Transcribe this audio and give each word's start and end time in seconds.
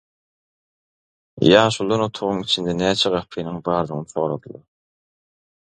Ýaşulydan 1.49 2.05
otagyň 2.07 2.41
içinde 2.47 2.73
näçe 2.81 3.13
gapynyň 3.19 3.63
bardygyny 3.71 4.11
soradylar. 4.17 4.67